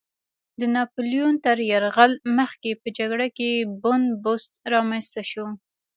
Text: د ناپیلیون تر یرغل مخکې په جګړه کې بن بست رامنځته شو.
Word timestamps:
د 0.59 0.61
ناپیلیون 0.75 1.33
تر 1.45 1.57
یرغل 1.71 2.11
مخکې 2.37 2.71
په 2.81 2.87
جګړه 2.97 3.27
کې 3.37 3.49
بن 3.81 4.01
بست 4.23 4.51
رامنځته 4.73 5.21
شو. 5.31 5.45